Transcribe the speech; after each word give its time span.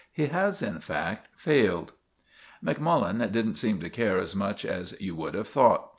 He 0.11 0.25
has, 0.25 0.63
in 0.63 0.79
fact, 0.79 1.27
failed." 1.35 1.91
Mac. 2.59 2.77
didn't 3.31 3.53
seem 3.53 3.79
to 3.81 3.89
care 3.91 4.17
as 4.17 4.33
much 4.35 4.65
as 4.65 4.99
you 4.99 5.13
would 5.13 5.35
have 5.35 5.47
thought. 5.47 5.89